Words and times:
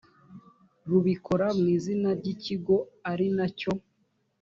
rubikora 0.89 1.47
mu 1.59 1.65
izina 1.75 2.09
ry 2.19 2.25
ikigo 2.33 2.75
ari 3.11 3.27
na 3.37 3.47
cyo 3.59 3.71